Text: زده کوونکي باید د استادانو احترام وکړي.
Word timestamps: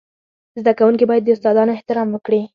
زده 0.61 0.71
کوونکي 0.79 1.05
باید 1.07 1.23
د 1.25 1.29
استادانو 1.35 1.75
احترام 1.75 2.07
وکړي. 2.11 2.41